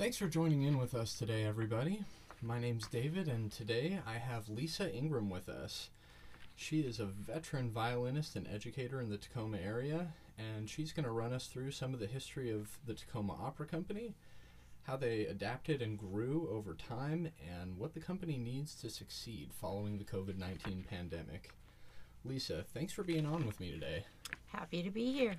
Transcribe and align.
Thanks 0.00 0.16
for 0.16 0.28
joining 0.28 0.62
in 0.62 0.78
with 0.78 0.94
us 0.94 1.12
today, 1.12 1.44
everybody. 1.44 2.02
My 2.40 2.58
name's 2.58 2.88
David, 2.88 3.28
and 3.28 3.52
today 3.52 4.00
I 4.06 4.14
have 4.14 4.48
Lisa 4.48 4.90
Ingram 4.90 5.28
with 5.28 5.46
us. 5.50 5.90
She 6.56 6.80
is 6.80 6.98
a 6.98 7.04
veteran 7.04 7.70
violinist 7.70 8.34
and 8.34 8.48
educator 8.48 9.02
in 9.02 9.10
the 9.10 9.18
Tacoma 9.18 9.58
area, 9.58 10.14
and 10.38 10.70
she's 10.70 10.92
going 10.94 11.04
to 11.04 11.10
run 11.10 11.34
us 11.34 11.48
through 11.48 11.72
some 11.72 11.92
of 11.92 12.00
the 12.00 12.06
history 12.06 12.50
of 12.50 12.78
the 12.86 12.94
Tacoma 12.94 13.34
Opera 13.34 13.66
Company, 13.66 14.14
how 14.84 14.96
they 14.96 15.26
adapted 15.26 15.82
and 15.82 15.98
grew 15.98 16.48
over 16.50 16.72
time, 16.72 17.28
and 17.60 17.76
what 17.76 17.92
the 17.92 18.00
company 18.00 18.38
needs 18.38 18.74
to 18.76 18.88
succeed 18.88 19.50
following 19.52 19.98
the 19.98 20.04
COVID 20.04 20.38
19 20.38 20.86
pandemic. 20.88 21.52
Lisa, 22.24 22.64
thanks 22.72 22.94
for 22.94 23.02
being 23.02 23.26
on 23.26 23.46
with 23.46 23.60
me 23.60 23.70
today. 23.70 24.06
Happy 24.46 24.82
to 24.82 24.90
be 24.90 25.12
here. 25.12 25.34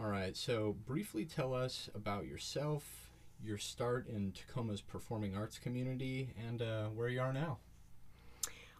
All 0.00 0.06
right, 0.06 0.34
so 0.34 0.76
briefly 0.86 1.26
tell 1.26 1.52
us 1.52 1.90
about 1.94 2.26
yourself, 2.26 3.07
your 3.44 3.58
start 3.58 4.08
in 4.08 4.32
Tacoma's 4.32 4.80
performing 4.80 5.36
arts 5.36 5.58
community, 5.58 6.34
and 6.46 6.62
uh, 6.62 6.86
where 6.86 7.08
you 7.08 7.20
are 7.20 7.32
now. 7.32 7.58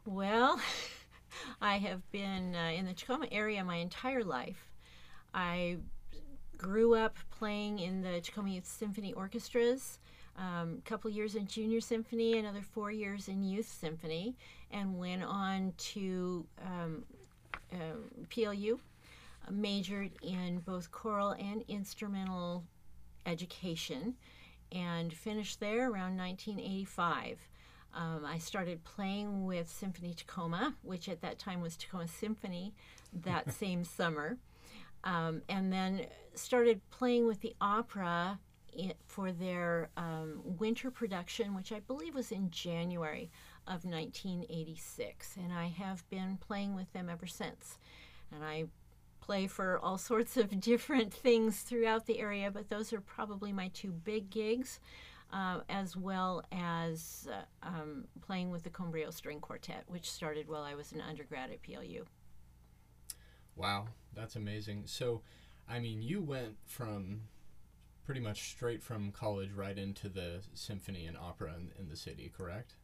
Well, 0.04 0.60
I 1.60 1.78
have 1.78 2.08
been 2.10 2.54
uh, 2.54 2.72
in 2.76 2.86
the 2.86 2.92
Tacoma 2.92 3.26
area 3.30 3.62
my 3.64 3.76
entire 3.76 4.24
life. 4.24 4.72
I 5.34 5.76
grew 6.56 6.94
up 6.94 7.16
playing 7.30 7.78
in 7.78 8.02
the 8.02 8.20
Tacoma 8.20 8.50
Youth 8.50 8.66
Symphony 8.66 9.12
orchestras, 9.12 9.98
a 10.36 10.42
um, 10.42 10.82
couple 10.84 11.10
years 11.10 11.34
in 11.34 11.46
junior 11.46 11.80
symphony, 11.80 12.38
another 12.38 12.62
four 12.62 12.90
years 12.90 13.28
in 13.28 13.42
youth 13.42 13.68
symphony, 13.68 14.36
and 14.70 14.98
went 14.98 15.22
on 15.22 15.72
to 15.78 16.44
um, 16.64 17.04
uh, 17.72 17.96
PLU, 18.30 18.78
majored 19.50 20.10
in 20.22 20.58
both 20.60 20.90
choral 20.90 21.30
and 21.32 21.64
instrumental 21.68 22.64
education, 23.26 24.14
and 24.72 25.12
finished 25.12 25.60
there 25.60 25.90
around 25.90 26.16
1985. 26.16 27.48
Um, 27.94 28.24
I 28.24 28.38
started 28.38 28.84
playing 28.84 29.44
with 29.44 29.68
Symphony 29.68 30.14
Tacoma, 30.14 30.74
which 30.82 31.08
at 31.08 31.20
that 31.22 31.38
time 31.38 31.60
was 31.60 31.76
Tacoma 31.76 32.08
Symphony, 32.08 32.74
that 33.12 33.52
same 33.58 33.84
summer. 33.84 34.36
Um, 35.04 35.42
and 35.48 35.72
then 35.72 36.06
started 36.34 36.80
playing 36.90 37.26
with 37.26 37.40
the 37.40 37.54
opera 37.60 38.38
in, 38.72 38.92
for 39.06 39.32
their 39.32 39.90
um, 39.96 40.40
winter 40.44 40.90
production, 40.90 41.54
which 41.54 41.72
I 41.72 41.80
believe 41.80 42.14
was 42.14 42.32
in 42.32 42.50
January 42.50 43.30
of 43.66 43.84
1986. 43.84 45.36
And 45.36 45.52
I 45.52 45.68
have 45.68 46.08
been 46.10 46.38
playing 46.38 46.74
with 46.74 46.92
them 46.92 47.08
ever 47.08 47.26
since. 47.26 47.78
And 48.32 48.44
I 48.44 48.66
play 49.20 49.46
for 49.46 49.78
all 49.78 49.98
sorts 50.12 50.36
of 50.36 50.60
different 50.60 51.12
things 51.12 51.60
throughout 51.60 52.06
the 52.06 52.18
area, 52.20 52.50
but 52.50 52.68
those 52.68 52.92
are 52.92 53.00
probably 53.00 53.52
my 53.52 53.68
two 53.68 53.90
big 53.90 54.30
gigs. 54.30 54.80
Uh, 55.30 55.60
as 55.68 55.94
well 55.94 56.42
as 56.52 57.28
uh, 57.30 57.42
um, 57.62 58.06
playing 58.22 58.50
with 58.50 58.62
the 58.62 58.70
Combrio 58.70 59.12
String 59.12 59.40
Quartet, 59.40 59.84
which 59.86 60.10
started 60.10 60.48
while 60.48 60.62
I 60.62 60.74
was 60.74 60.92
an 60.92 61.02
undergrad 61.02 61.50
at 61.50 61.62
PLU. 61.62 62.06
Wow, 63.54 63.88
that's 64.14 64.36
amazing. 64.36 64.84
So, 64.86 65.20
I 65.68 65.80
mean, 65.80 66.00
you 66.00 66.22
went 66.22 66.56
from 66.64 67.24
pretty 68.08 68.20
much 68.22 68.48
straight 68.52 68.82
from 68.82 69.12
college 69.12 69.50
right 69.52 69.76
into 69.76 70.08
the 70.08 70.40
symphony 70.54 71.04
and 71.04 71.14
opera 71.14 71.52
in, 71.54 71.72
in 71.78 71.90
the 71.90 71.96
city, 71.96 72.32
correct? 72.34 72.74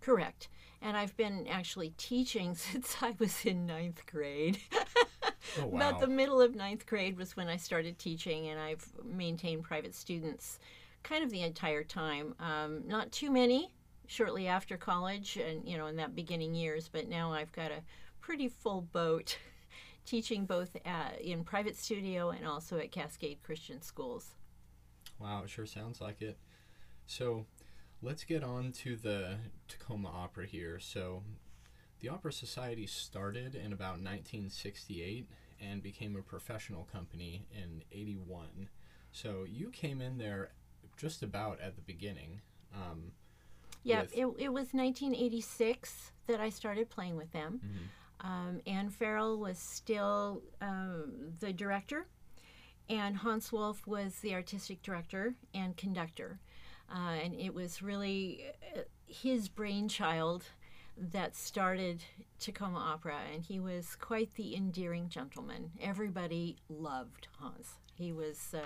Correct. 0.00 0.48
And 0.82 0.96
I've 0.96 1.16
been 1.16 1.46
actually 1.46 1.94
teaching 1.96 2.54
since 2.56 2.96
I 3.00 3.14
was 3.18 3.44
in 3.46 3.66
ninth 3.66 4.04
grade. 4.06 4.58
oh, 5.60 5.66
wow. 5.66 5.76
About 5.76 6.00
the 6.00 6.06
middle 6.06 6.40
of 6.40 6.54
ninth 6.54 6.86
grade 6.86 7.16
was 7.16 7.36
when 7.36 7.48
I 7.48 7.56
started 7.56 7.98
teaching, 7.98 8.48
and 8.48 8.60
I've 8.60 8.86
maintained 9.04 9.64
private 9.64 9.94
students 9.94 10.58
kind 11.02 11.22
of 11.22 11.30
the 11.30 11.42
entire 11.42 11.84
time. 11.84 12.34
Um, 12.40 12.82
not 12.86 13.12
too 13.12 13.30
many 13.30 13.70
shortly 14.06 14.48
after 14.48 14.76
college 14.76 15.36
and, 15.36 15.66
you 15.66 15.78
know, 15.78 15.86
in 15.86 15.96
that 15.96 16.14
beginning 16.14 16.54
years, 16.54 16.88
but 16.88 17.08
now 17.08 17.32
I've 17.32 17.52
got 17.52 17.70
a 17.70 17.82
pretty 18.20 18.48
full 18.48 18.82
boat 18.92 19.38
teaching 20.04 20.46
both 20.46 20.76
at, 20.84 21.20
in 21.20 21.44
private 21.44 21.76
studio 21.76 22.30
and 22.30 22.46
also 22.46 22.78
at 22.78 22.90
Cascade 22.90 23.42
Christian 23.42 23.80
Schools. 23.80 24.34
Wow, 25.18 25.42
it 25.44 25.50
sure 25.50 25.66
sounds 25.66 26.00
like 26.00 26.20
it. 26.20 26.38
So 27.06 27.46
let's 28.02 28.24
get 28.24 28.42
on 28.42 28.72
to 28.72 28.96
the 28.96 29.36
Tacoma 29.68 30.08
Opera 30.08 30.46
here. 30.46 30.78
So 30.80 31.22
the 32.00 32.08
Opera 32.08 32.32
Society 32.32 32.86
started 32.86 33.54
in 33.54 33.72
about 33.72 34.00
1968 34.00 35.28
and 35.70 35.82
became 35.82 36.16
a 36.16 36.22
professional 36.22 36.84
company 36.92 37.46
in 37.52 37.82
81. 37.92 38.68
So 39.12 39.44
you 39.48 39.70
came 39.70 40.00
in 40.00 40.18
there 40.18 40.50
just 40.96 41.22
about 41.22 41.60
at 41.60 41.76
the 41.76 41.82
beginning. 41.82 42.40
Um, 42.74 43.12
yeah, 43.82 44.02
it, 44.12 44.26
it 44.38 44.48
was 44.48 44.72
1986 44.72 46.12
that 46.26 46.40
I 46.40 46.48
started 46.48 46.88
playing 46.88 47.16
with 47.16 47.30
them. 47.32 47.60
Mm-hmm. 47.64 48.26
Um, 48.26 48.60
Ann 48.66 48.88
Farrell 48.88 49.38
was 49.38 49.58
still 49.58 50.42
um, 50.60 51.12
the 51.40 51.52
director, 51.52 52.06
and 52.88 53.16
Hans 53.16 53.52
Wolf 53.52 53.86
was 53.86 54.16
the 54.16 54.34
artistic 54.34 54.82
director 54.82 55.34
and 55.52 55.76
conductor. 55.76 56.40
Uh, 56.90 57.12
and 57.22 57.34
it 57.34 57.52
was 57.52 57.82
really 57.82 58.46
uh, 58.74 58.80
his 59.06 59.48
brainchild 59.48 60.44
that 60.96 61.34
started 61.36 62.02
Tacoma 62.38 62.78
Opera, 62.78 63.18
and 63.32 63.42
he 63.42 63.58
was 63.58 63.96
quite 63.96 64.34
the 64.34 64.54
endearing 64.56 65.08
gentleman. 65.08 65.72
Everybody 65.80 66.56
loved 66.68 67.28
Hans. 67.38 67.74
He 67.94 68.12
was. 68.12 68.54
Uh, 68.54 68.60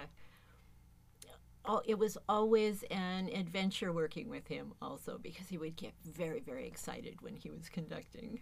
it 1.85 1.99
was 1.99 2.17
always 2.29 2.83
an 2.91 3.29
adventure 3.29 3.93
working 3.93 4.29
with 4.31 4.47
him 4.47 4.73
also 4.81 5.19
because 5.23 5.49
he 5.49 5.59
would 5.59 5.77
get 5.77 5.93
very 6.03 6.41
very 6.41 6.67
excited 6.67 7.21
when 7.21 7.37
he 7.37 7.51
was 7.51 7.69
conducting 7.69 8.41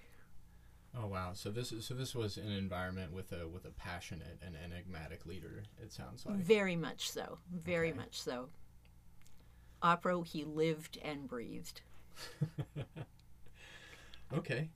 oh 0.97 1.09
wow 1.09 1.33
so 1.33 1.51
this 1.51 1.73
is 1.73 1.85
so 1.85 1.93
this 1.95 2.15
was 2.15 2.37
an 2.37 2.53
environment 2.53 3.13
with 3.13 3.33
a 3.33 3.49
with 3.49 3.65
a 3.65 3.71
passionate 3.71 4.39
and 4.47 4.55
enigmatic 4.55 5.27
leader 5.27 5.65
it 5.83 5.93
sounds 5.93 6.25
like 6.25 6.37
very 6.37 6.77
much 6.77 7.11
so 7.11 7.39
very 7.53 7.89
okay. 7.89 7.99
much 7.99 8.21
so 8.21 8.49
opera 9.83 10.23
he 10.23 10.45
lived 10.45 10.97
and 11.03 11.27
breathed 11.27 11.81
okay 14.33 14.69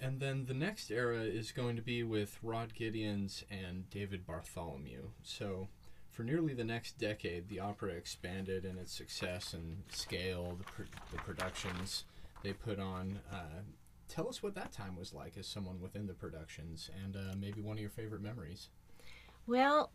and 0.00 0.20
then 0.20 0.46
the 0.46 0.54
next 0.54 0.90
era 0.90 1.22
is 1.22 1.50
going 1.50 1.76
to 1.76 1.82
be 1.82 2.02
with 2.02 2.38
Rod 2.42 2.72
Gideons 2.72 3.42
and 3.50 3.90
David 3.90 4.26
Bartholomew. 4.26 5.08
So 5.22 5.68
for 6.12 6.22
nearly 6.22 6.54
the 6.54 6.64
next 6.64 6.98
decade, 6.98 7.48
the 7.48 7.60
opera 7.60 7.90
expanded 7.90 8.64
in 8.64 8.78
its 8.78 8.92
success 8.92 9.54
and 9.54 9.82
scale, 9.88 10.56
the, 10.56 10.64
pr- 10.64 10.82
the 11.10 11.18
productions 11.18 12.04
they 12.44 12.52
put 12.52 12.78
on. 12.78 13.18
Uh, 13.32 13.62
tell 14.08 14.28
us 14.28 14.42
what 14.42 14.54
that 14.54 14.72
time 14.72 14.96
was 14.96 15.12
like 15.12 15.36
as 15.36 15.46
someone 15.46 15.80
within 15.80 16.06
the 16.06 16.14
productions 16.14 16.90
and 17.04 17.16
uh, 17.16 17.34
maybe 17.36 17.60
one 17.60 17.76
of 17.76 17.80
your 17.80 17.90
favorite 17.90 18.22
memories. 18.22 18.68
Well, 19.48 19.90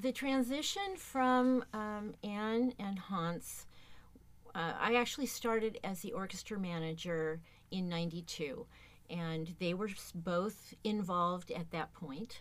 the 0.00 0.12
transition 0.12 0.96
from 0.96 1.64
um, 1.72 2.14
Ann 2.22 2.74
and 2.78 2.98
Hans, 2.98 3.66
uh, 4.54 4.72
I 4.80 4.94
actually 4.94 5.26
started 5.26 5.78
as 5.84 6.00
the 6.00 6.12
orchestra 6.12 6.58
manager 6.58 7.40
in 7.70 7.88
92, 7.88 8.66
and 9.10 9.54
they 9.58 9.74
were 9.74 9.90
both 10.14 10.74
involved 10.84 11.50
at 11.50 11.70
that 11.70 11.92
point 11.92 12.40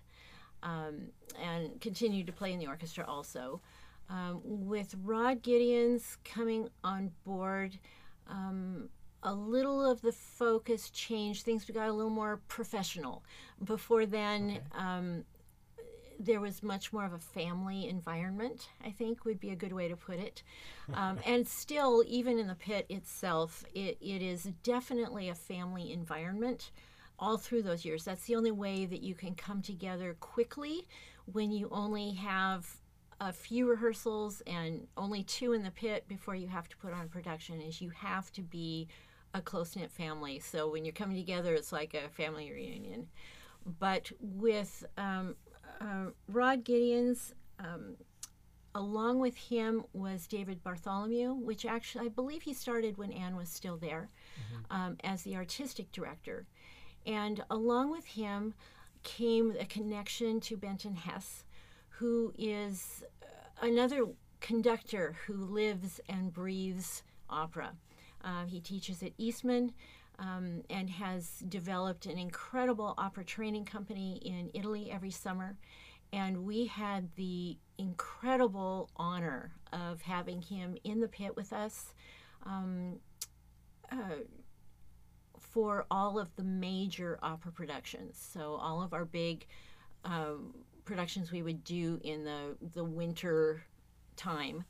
um, 0.64 1.10
and 1.42 1.80
continued 1.82 2.28
to 2.28 2.34
play 2.34 2.54
in 2.54 2.60
the 2.60 2.68
orchestra 2.68 3.06
also. 3.08 3.62
Um, 4.10 4.42
with 4.44 4.96
Rod 5.04 5.44
Gideons 5.44 6.18
coming 6.24 6.70
on 6.84 7.12
board, 7.26 7.78
um, 8.30 8.90
a 9.24 9.34
little 9.34 9.86
of 9.86 10.02
the 10.02 10.14
focus 10.14 10.90
changed. 10.90 11.44
Things 11.44 11.66
got 11.66 11.90
a 11.90 11.94
little 11.94 12.12
more 12.12 12.40
professional. 12.48 13.24
Before 13.64 14.06
then, 14.06 14.60
okay. 14.74 15.24
There 16.20 16.42
was 16.42 16.64
much 16.64 16.92
more 16.92 17.06
of 17.06 17.14
a 17.14 17.20
family 17.20 17.88
environment, 17.88 18.70
I 18.84 18.90
think 18.90 19.26
would 19.26 19.40
be 19.40 19.52
a 19.52 19.56
good 19.56 19.74
way 19.74 19.88
to 19.88 19.96
put 19.96 20.20
it. 20.20 20.44
Um, 20.94 21.20
and 21.26 21.48
still, 21.48 22.04
even 22.08 22.40
in 22.40 22.48
the 22.48 22.56
pit 22.56 22.86
itself, 22.90 23.64
it, 23.74 23.98
it 24.02 24.22
is 24.22 24.50
definitely 24.64 25.30
a 25.30 25.36
family 25.36 25.92
environment 25.92 26.72
all 27.20 27.38
through 27.38 27.64
those 27.64 27.86
years. 27.86 28.04
That's 28.04 28.26
the 28.26 28.36
only 28.36 28.52
way 28.52 28.86
that 28.86 29.02
you 29.02 29.16
can 29.16 29.36
come 29.36 29.62
together 29.62 30.16
quickly 30.20 30.88
when 31.26 31.52
you 31.52 31.68
only 31.72 32.14
have 32.14 32.78
a 33.20 33.34
few 33.34 33.68
rehearsals 33.68 34.42
and 34.46 34.88
only 34.96 35.24
two 35.24 35.54
in 35.54 35.64
the 35.64 35.72
pit 35.72 36.06
before 36.08 36.36
you 36.36 36.48
have 36.48 36.70
to 36.70 36.78
put 36.78 36.94
on 36.94 37.10
production 37.10 37.62
is 37.62 37.82
you 37.82 37.90
have 37.90 38.32
to 38.32 38.42
be 38.42 38.88
a 39.34 39.42
close-knit 39.42 39.92
family 39.92 40.40
so 40.40 40.70
when 40.70 40.86
you're 40.86 40.94
coming 40.94 41.18
together 41.18 41.54
it's 41.56 41.72
like 41.72 41.96
a 41.96 42.10
family 42.10 42.52
reunion 42.52 43.08
but 43.80 44.12
with 44.20 44.86
um, 44.98 45.36
uh, 45.82 46.12
rod 46.28 46.64
gideons 46.64 47.34
um, 47.60 47.96
along 48.76 49.20
with 49.20 49.36
him 49.36 49.84
was 49.94 50.28
david 50.28 50.64
bartholomew 50.64 51.34
which 51.34 51.66
actually 51.66 52.06
i 52.06 52.10
believe 52.10 52.44
he 52.44 52.54
started 52.54 52.98
when 52.98 53.12
Ann 53.12 53.36
was 53.36 53.50
still 53.50 53.78
there 53.78 54.10
mm-hmm. 54.40 54.76
um, 54.76 54.98
as 55.04 55.24
the 55.24 55.36
artistic 55.36 55.92
director 55.92 56.46
and 57.06 57.44
along 57.50 57.90
with 57.90 58.06
him 58.06 58.54
came 59.08 59.56
a 59.58 59.66
connection 59.66 60.42
to 60.42 60.58
Benton 60.58 60.96
Hess, 60.96 61.46
who 61.88 62.34
is 62.38 63.04
uh, 63.24 63.66
another 63.66 64.06
conductor 64.42 65.16
who 65.26 65.34
lives 65.34 66.02
and 66.10 66.34
breathes 66.34 67.04
opera. 67.30 67.72
Uh, 68.24 68.44
he 68.46 68.60
teaches 68.60 69.02
at 69.02 69.14
Eastman 69.18 69.72
um, 70.20 70.64
and 70.70 70.90
has 70.90 71.44
developed 71.48 72.06
an 72.06 72.18
incredible 72.18 72.94
opera 72.98 73.24
training 73.24 73.66
company 73.66 74.22
in 74.24 74.50
Italy 74.54 74.90
every 74.92 75.12
summer. 75.12 75.58
And 76.14 76.46
we 76.46 76.66
had 76.66 77.10
the 77.16 77.58
incredible 77.78 78.90
honor 78.96 79.52
of 79.74 80.02
having 80.02 80.42
him 80.42 80.78
in 80.84 81.02
the 81.02 81.08
pit 81.08 81.36
with 81.36 81.52
us 81.52 81.94
um, 82.46 83.00
uh, 83.92 84.24
for 85.40 85.86
all 85.92 86.18
of 86.18 86.34
the 86.36 86.44
major 86.44 87.20
opera 87.22 87.52
productions. 87.52 88.18
So, 88.34 88.56
all 88.56 88.82
of 88.82 88.94
our 88.94 89.06
big 89.06 89.46
um, 90.06 90.54
productions 90.86 91.32
we 91.32 91.42
would 91.42 91.64
do 91.64 92.00
in 92.04 92.24
the, 92.24 92.56
the 92.74 92.84
winter 92.84 93.64
time 94.16 94.64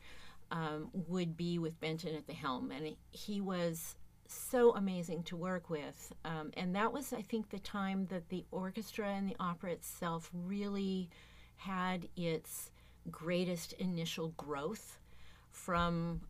um, 0.51 0.89
would 0.93 1.37
be 1.37 1.59
with 1.59 1.79
Benton 1.79 2.15
at 2.15 2.25
the 2.25 2.33
helm. 2.33 2.71
And 2.71 2.95
he 3.11 3.41
was 3.41 3.95
so 4.33 4.75
amazing 4.75 5.23
to 5.23 5.35
work 5.35 5.69
with. 5.69 6.13
Um, 6.25 6.51
and 6.55 6.75
that 6.75 6.91
was, 6.91 7.13
I 7.13 7.21
think, 7.21 7.49
the 7.49 7.59
time 7.59 8.07
that 8.09 8.29
the 8.29 8.45
orchestra 8.51 9.07
and 9.07 9.27
the 9.29 9.35
opera 9.39 9.71
itself 9.71 10.29
really 10.33 11.09
had 11.57 12.07
its 12.15 12.71
greatest 13.09 13.73
initial 13.73 14.29
growth 14.37 14.99
from 15.51 16.21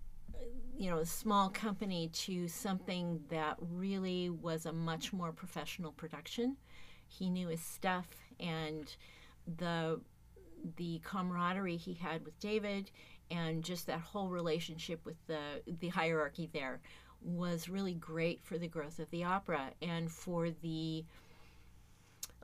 you 0.78 0.90
know 0.90 1.00
a 1.00 1.06
small 1.06 1.50
company 1.50 2.10
to 2.10 2.48
something 2.48 3.20
that 3.30 3.58
really 3.60 4.30
was 4.30 4.68
a 4.68 4.72
much 4.72 5.12
more 5.12 5.32
professional 5.32 5.92
production 5.92 6.56
he 7.08 7.30
knew 7.30 7.48
his 7.48 7.62
stuff 7.62 8.08
and 8.40 8.96
the 9.58 10.00
the 10.76 11.02
camaraderie 11.04 11.78
he 11.78 11.94
had 11.94 12.24
with 12.26 12.40
David 12.40 12.92
and 13.32 13.64
just 13.64 13.88
that 13.88 14.00
whole 14.00 14.30
relationship 14.30 15.06
with 15.06 15.16
the 15.28 15.62
the 15.80 15.90
hierarchy 15.90 16.50
there 16.54 16.80
was 17.22 17.70
really 17.70 17.94
great 17.94 18.42
for 18.44 18.58
the 18.58 18.68
growth 18.68 19.00
of 19.00 19.10
the 19.12 19.24
opera 19.24 19.72
and 19.82 20.12
for 20.12 20.50
the 20.50 21.06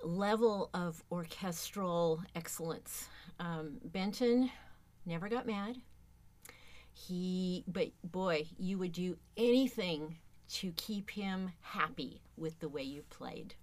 level 0.03 0.69
of 0.73 1.03
orchestral 1.11 2.21
excellence. 2.35 3.07
Um, 3.39 3.77
Benton 3.83 4.51
never 5.05 5.29
got 5.29 5.45
mad. 5.45 5.77
He, 6.91 7.63
but 7.67 7.89
boy, 8.03 8.45
you 8.57 8.77
would 8.77 8.91
do 8.91 9.17
anything 9.35 10.17
to 10.49 10.71
keep 10.75 11.09
him 11.09 11.51
happy 11.61 12.21
with 12.37 12.59
the 12.59 12.69
way 12.69 12.83
you 12.83 13.03
played. 13.09 13.55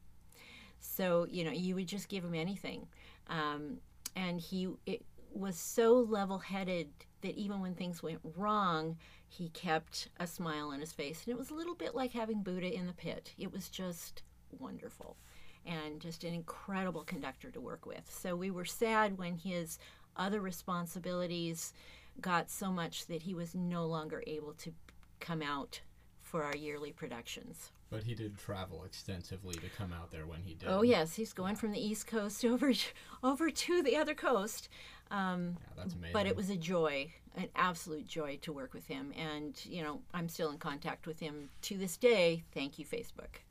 So 0.81 1.27
you 1.31 1.45
know, 1.45 1.53
you 1.53 1.75
would 1.75 1.87
just 1.87 2.09
give 2.09 2.25
him 2.25 2.35
anything, 2.35 2.87
um, 3.29 3.79
and 4.17 4.41
he 4.41 4.69
it 4.87 5.05
was 5.33 5.57
so 5.57 5.95
level-headed 5.95 6.89
that 7.23 7.35
even 7.35 7.61
when 7.61 7.75
things 7.75 8.03
went 8.03 8.21
wrong, 8.37 8.97
he 9.29 9.49
kept 9.51 10.09
a 10.19 10.27
smile 10.27 10.69
on 10.71 10.81
his 10.81 10.93
face, 10.93 11.23
and 11.25 11.33
it 11.33 11.39
was 11.39 11.51
a 11.51 11.55
little 11.55 11.75
bit 11.75 11.95
like 11.95 12.13
having 12.13 12.43
Buddha 12.43 12.73
in 12.73 12.87
the 12.87 12.93
pit. 12.93 13.35
It 13.39 13.53
was 13.53 13.69
just 13.69 14.23
wonderful, 14.59 15.17
and 15.65 16.01
just 16.01 16.25
an 16.25 16.35
incredible 16.35 17.05
conductor 17.05 17.51
to 17.51 17.61
work 17.61 17.87
with. 17.87 18.11
So 18.11 18.35
we 18.35 18.51
were 18.51 18.65
sad 18.65 19.19
when 19.19 19.37
his 19.37 19.79
other 20.17 20.41
responsibilities 20.41 21.73
got 22.21 22.51
so 22.51 22.73
much 22.73 23.07
that 23.07 23.23
he 23.23 23.35
was 23.35 23.55
no 23.55 23.87
longer 23.87 24.23
able 24.27 24.55
to 24.55 24.73
come 25.21 25.43
out 25.43 25.81
for 26.31 26.45
our 26.45 26.57
yearly 26.57 26.93
productions. 26.93 27.73
But 27.91 28.05
he 28.05 28.15
did 28.15 28.39
travel 28.39 28.85
extensively 28.85 29.55
to 29.57 29.69
come 29.77 29.93
out 29.93 30.13
there 30.13 30.25
when 30.25 30.43
he 30.43 30.55
did. 30.55 30.69
Oh 30.69 30.83
yes, 30.83 31.15
he's 31.15 31.33
going 31.33 31.57
from 31.57 31.73
the 31.73 31.85
East 31.85 32.07
Coast 32.07 32.45
over 32.45 32.73
over 33.23 33.51
to 33.51 33.83
the 33.83 33.97
other 33.97 34.15
coast. 34.15 34.69
Um, 35.11 35.57
yeah, 35.59 35.73
that's 35.77 35.95
amazing. 35.95 36.13
But 36.13 36.27
it 36.27 36.37
was 36.37 36.51
a 36.51 36.57
joy, 36.57 37.13
an 37.37 37.49
absolute 37.57 38.07
joy 38.07 38.39
to 38.43 38.53
work 38.53 38.73
with 38.73 38.87
him, 38.87 39.13
and 39.19 39.61
you 39.65 39.83
know 39.83 40.01
I'm 40.15 40.29
still 40.29 40.51
in 40.51 40.59
contact 40.59 41.09
with 41.09 41.19
him 41.19 41.51
to 41.63 41.77
this 41.77 41.97
day. 41.97 42.45
Thank 42.55 42.79
you, 42.79 42.85
Facebook. 42.85 43.43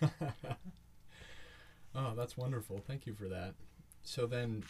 oh, 1.96 2.14
that's 2.16 2.36
wonderful. 2.36 2.80
Thank 2.86 3.04
you 3.04 3.14
for 3.14 3.28
that. 3.28 3.54
So 4.04 4.26
then, 4.26 4.62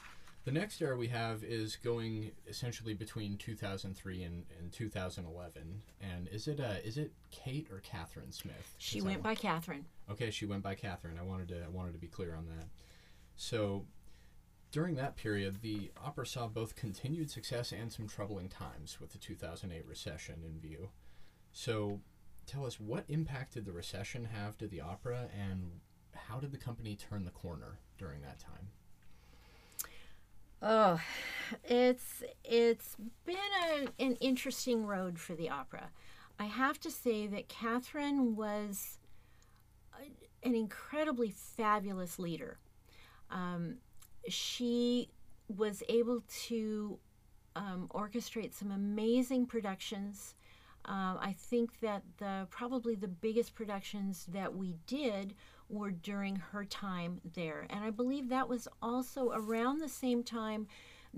the 0.49 0.59
next 0.59 0.81
era 0.81 0.97
we 0.97 1.09
have 1.09 1.45
is 1.45 1.77
going 1.77 2.31
essentially 2.47 2.95
between 2.95 3.37
2003 3.37 4.23
and, 4.23 4.45
and 4.59 4.73
2011. 4.73 5.83
And 6.01 6.27
is 6.29 6.49
it 6.49 6.59
uh, 6.59 6.77
is 6.83 6.97
it 6.97 7.13
Kate 7.31 7.69
or 7.71 7.81
Catherine 7.81 8.33
Smith? 8.33 8.75
She 8.79 9.03
went 9.03 9.23
by 9.23 9.35
Catherine. 9.35 9.85
Okay, 10.11 10.31
she 10.31 10.47
went 10.47 10.63
by 10.63 10.75
Catherine. 10.75 11.19
I 11.21 11.23
wanted 11.23 11.49
to 11.49 11.63
I 11.63 11.69
wanted 11.69 11.93
to 11.93 11.99
be 11.99 12.07
clear 12.07 12.35
on 12.35 12.47
that. 12.47 12.69
So 13.37 13.85
during 14.73 14.95
that 14.95 15.17
period, 15.17 15.61
the 15.61 15.91
opera 16.03 16.27
saw 16.27 16.47
both 16.47 16.75
continued 16.75 17.31
success 17.31 17.71
and 17.71 17.93
some 17.93 18.09
troubling 18.09 18.49
times 18.49 18.99
with 19.03 19.13
the 19.13 19.19
2008 19.19 19.87
recession 19.87 20.37
in 20.47 20.59
view. 20.59 20.89
So 21.53 22.01
tell 22.47 22.65
us 22.65 22.81
what 22.81 23.05
impact 23.09 23.53
did 23.53 23.67
the 23.67 23.73
recession 23.73 24.25
have 24.25 24.57
to 24.57 24.67
the 24.67 24.81
opera 24.81 25.29
and 25.39 25.81
how 26.15 26.41
did 26.41 26.53
the 26.53 26.59
company 26.59 26.97
turn 26.97 27.27
the 27.27 27.31
corner 27.33 27.81
during 27.99 28.23
that 28.23 28.39
time? 28.39 28.69
Oh, 30.61 31.01
it's 31.65 32.23
it's 32.45 32.97
been 33.25 33.37
a, 33.37 34.03
an 34.03 34.17
interesting 34.17 34.85
road 34.87 35.19
for 35.19 35.35
the 35.35 35.49
opera. 35.49 35.91
I 36.39 36.47
have 36.47 36.81
to 36.81 36.91
say 36.91 37.27
that 37.29 37.49
Catherine 37.49 38.37
was 38.37 38.99
a, 39.95 40.47
an 40.47 40.55
incredibly 40.55 41.31
fabulous 41.31 42.19
leader. 42.19 42.59
Um, 43.31 43.77
she 44.29 45.11
was 45.49 45.83
able 45.89 46.23
to 46.47 46.99
um, 47.57 47.89
orchestrate 47.95 48.53
some 48.55 48.71
amazing 48.71 49.47
productions. 49.47 50.35
Uh, 50.85 51.17
I 51.21 51.35
think 51.37 51.81
that 51.81 52.03
the 52.19 52.47
probably 52.51 52.95
the 52.95 53.09
biggest 53.09 53.55
productions 53.55 54.27
that 54.33 54.55
we 54.57 54.77
did 54.87 55.35
were 55.69 55.91
during 55.91 56.37
her 56.37 56.65
time 56.65 57.21
there. 57.35 57.67
And 57.71 57.85
I 57.85 57.91
believe 57.91 58.29
that 58.29 58.49
was 58.49 58.69
also 58.81 59.31
around 59.33 59.79
the 59.79 59.89
same 59.89 60.23
time 60.23 60.67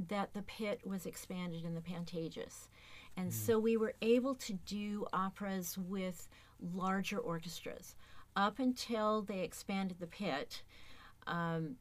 that 0.09 0.35
the 0.35 0.43
pit 0.43 0.81
was 0.85 1.07
expanded 1.07 1.65
in 1.65 1.75
the 1.75 1.81
Pantages. 1.81 2.69
And 3.17 3.31
mm. 3.31 3.35
so 3.35 3.59
we 3.59 3.77
were 3.77 3.95
able 4.03 4.35
to 4.37 4.53
do 4.53 5.07
operas 5.13 5.77
with 5.79 6.29
larger 6.75 7.19
orchestras. 7.19 7.95
Up 8.37 8.59
until 8.59 9.23
they 9.23 9.41
expanded 9.41 9.99
the 9.99 10.07
pit, 10.07 10.63
um, 11.27 11.77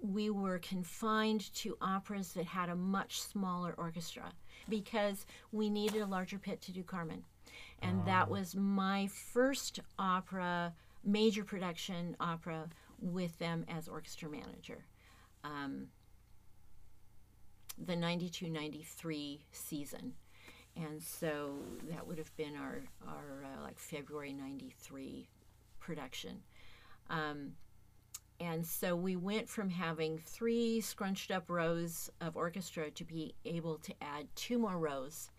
we 0.00 0.30
were 0.30 0.58
confined 0.58 1.52
to 1.54 1.76
operas 1.80 2.32
that 2.32 2.46
had 2.46 2.68
a 2.68 2.76
much 2.76 3.20
smaller 3.20 3.74
orchestra 3.76 4.32
because 4.68 5.26
we 5.52 5.70
needed 5.70 6.02
a 6.02 6.06
larger 6.06 6.38
pit 6.38 6.60
to 6.62 6.72
do 6.72 6.82
Carmen. 6.82 7.24
And 7.82 8.04
that 8.06 8.26
ah. 8.28 8.30
was 8.30 8.54
my 8.54 9.08
first 9.08 9.80
opera 9.98 10.72
major 11.04 11.44
production 11.44 12.16
opera 12.20 12.68
with 13.00 13.38
them 13.38 13.64
as 13.68 13.88
orchestra 13.88 14.28
manager. 14.28 14.84
Um, 15.42 15.88
the 17.78 17.96
92 17.96 18.48
93 18.48 19.44
season. 19.52 20.14
And 20.76 21.00
so 21.02 21.54
that 21.90 22.06
would 22.06 22.18
have 22.18 22.34
been 22.36 22.56
our, 22.56 22.82
our 23.06 23.44
uh, 23.44 23.62
like 23.62 23.78
February 23.78 24.32
93 24.32 25.28
production. 25.78 26.42
Um, 27.10 27.52
and 28.40 28.66
so 28.66 28.96
we 28.96 29.14
went 29.14 29.48
from 29.48 29.70
having 29.70 30.18
three 30.18 30.80
scrunched 30.80 31.30
up 31.30 31.48
rows 31.48 32.10
of 32.20 32.36
orchestra 32.36 32.90
to 32.90 33.04
be 33.04 33.34
able 33.44 33.78
to 33.78 33.94
add 34.02 34.26
two 34.34 34.58
more 34.58 34.78
rows. 34.78 35.30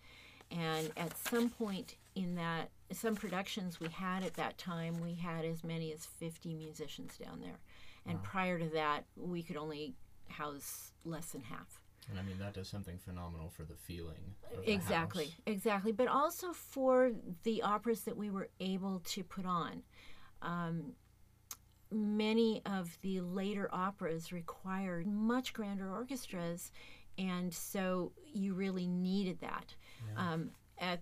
And 0.50 0.90
at 0.96 1.16
some 1.18 1.50
point 1.50 1.96
in 2.16 2.34
that 2.34 2.70
some 2.92 3.14
productions 3.14 3.78
we 3.78 3.88
had 3.88 4.24
at 4.24 4.34
that 4.34 4.58
time 4.58 5.00
we 5.00 5.14
had 5.14 5.44
as 5.44 5.62
many 5.62 5.92
as 5.92 6.06
50 6.06 6.54
musicians 6.54 7.16
down 7.18 7.40
there. 7.40 7.60
And 8.06 8.16
wow. 8.16 8.24
prior 8.24 8.58
to 8.58 8.68
that 8.70 9.04
we 9.16 9.42
could 9.42 9.56
only 9.56 9.94
house 10.28 10.92
less 11.04 11.26
than 11.26 11.42
half. 11.42 11.80
And 12.08 12.18
i 12.18 12.22
mean 12.22 12.38
that 12.38 12.54
does 12.54 12.68
something 12.68 12.98
phenomenal 12.98 13.50
for 13.50 13.64
the 13.64 13.74
feeling 13.74 14.34
exactly 14.64 15.34
the 15.44 15.52
exactly. 15.52 15.92
But 15.92 16.08
also 16.08 16.52
for 16.52 17.12
the 17.42 17.62
operas 17.62 18.00
that 18.02 18.16
we 18.16 18.30
were 18.30 18.48
able 18.58 19.02
to 19.06 19.22
put 19.22 19.44
on. 19.44 19.82
Um, 20.42 20.92
many 21.90 22.62
of 22.66 22.98
the 23.02 23.20
later 23.20 23.68
operas 23.72 24.32
required 24.32 25.06
much 25.06 25.52
grander 25.52 25.90
orchestras 25.90 26.72
and 27.18 27.52
so 27.52 28.12
you 28.32 28.54
really 28.54 28.86
needed 28.86 29.40
that. 29.40 29.74
Yeah. 30.06 30.32
um, 30.32 30.50
at 30.78 31.00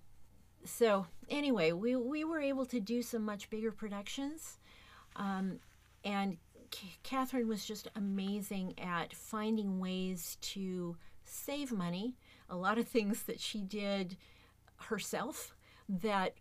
so 0.64 1.06
anyway, 1.28 1.72
we, 1.72 1.96
we 1.96 2.24
were 2.24 2.40
able 2.40 2.66
to 2.66 2.80
do 2.80 3.02
some 3.02 3.24
much 3.24 3.50
bigger 3.50 3.72
productions. 3.72 4.58
Um, 5.16 5.60
and 6.04 6.38
C- 6.74 6.96
Catherine 7.02 7.48
was 7.48 7.64
just 7.64 7.88
amazing 7.94 8.74
at 8.78 9.14
finding 9.14 9.78
ways 9.78 10.36
to 10.40 10.96
save 11.24 11.72
money. 11.72 12.16
A 12.50 12.56
lot 12.56 12.78
of 12.78 12.88
things 12.88 13.22
that 13.24 13.40
she 13.40 13.60
did 13.60 14.16
herself 14.76 15.54
that 15.88 16.34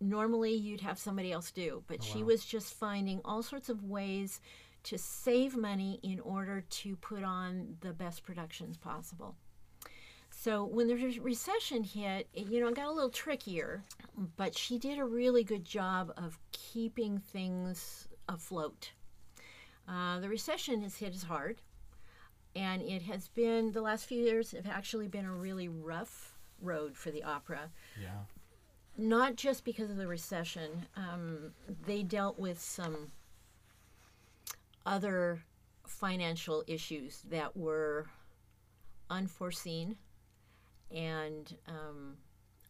normally 0.00 0.54
you'd 0.54 0.80
have 0.80 0.98
somebody 0.98 1.32
else 1.32 1.50
do, 1.50 1.82
but 1.86 1.98
oh, 2.00 2.04
wow. 2.06 2.12
she 2.12 2.22
was 2.22 2.44
just 2.44 2.74
finding 2.74 3.20
all 3.24 3.42
sorts 3.42 3.68
of 3.68 3.84
ways 3.84 4.40
to 4.82 4.96
save 4.96 5.56
money 5.56 6.00
in 6.02 6.20
order 6.20 6.64
to 6.70 6.96
put 6.96 7.22
on 7.22 7.76
the 7.80 7.92
best 7.92 8.24
productions 8.24 8.76
possible. 8.76 9.36
So 10.42 10.64
when 10.64 10.88
the 10.88 10.94
re- 10.94 11.18
recession 11.18 11.84
hit, 11.84 12.26
it, 12.32 12.46
you 12.46 12.60
know, 12.60 12.68
it 12.68 12.74
got 12.74 12.86
a 12.86 12.90
little 12.90 13.10
trickier, 13.10 13.84
but 14.38 14.56
she 14.56 14.78
did 14.78 14.98
a 14.98 15.04
really 15.04 15.44
good 15.44 15.66
job 15.66 16.14
of 16.16 16.38
keeping 16.50 17.18
things 17.18 18.08
afloat. 18.26 18.92
Uh, 19.86 20.18
the 20.18 20.30
recession 20.30 20.80
has 20.80 20.96
hit 20.96 21.12
us 21.12 21.24
hard, 21.24 21.60
and 22.56 22.80
it 22.80 23.02
has 23.02 23.28
been 23.28 23.72
the 23.72 23.82
last 23.82 24.06
few 24.06 24.16
years 24.16 24.52
have 24.52 24.66
actually 24.66 25.08
been 25.08 25.26
a 25.26 25.32
really 25.34 25.68
rough 25.68 26.38
road 26.62 26.96
for 26.96 27.10
the 27.10 27.22
opera. 27.22 27.68
Yeah. 28.00 28.20
Not 28.96 29.36
just 29.36 29.62
because 29.62 29.90
of 29.90 29.98
the 29.98 30.06
recession, 30.06 30.86
um, 30.96 31.52
they 31.84 32.02
dealt 32.02 32.38
with 32.38 32.58
some 32.58 33.12
other 34.86 35.42
financial 35.86 36.64
issues 36.66 37.24
that 37.28 37.54
were 37.54 38.06
unforeseen 39.10 39.98
and 40.90 41.54
um, 41.68 42.16